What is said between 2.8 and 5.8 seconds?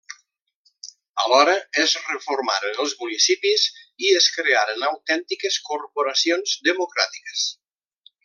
els municipis i es crearen autèntiques